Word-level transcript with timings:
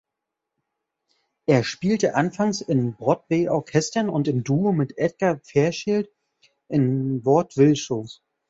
Er 1.45 1.63
spielte 1.63 2.15
anfangs 2.15 2.61
in 2.61 2.95
Broadway-Orchestern 2.95 4.09
und 4.09 4.27
im 4.27 4.43
Duo 4.43 4.71
mit 4.71 4.97
Edgar 4.97 5.37
Fairchild 5.43 6.09
in 6.69 7.21
Vaudeville-Shows. 7.23 8.23